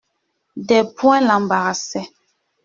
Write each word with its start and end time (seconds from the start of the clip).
Des 0.55 0.83
points 0.95 1.19
l'embarrassaient. 1.21 2.09